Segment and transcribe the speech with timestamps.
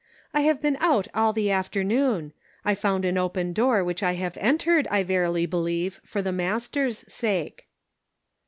[0.33, 2.33] "I have been out all the afternoon.
[2.65, 7.05] I found an open door which I have entered, I verily believe, for the Master's
[7.07, 7.67] sake."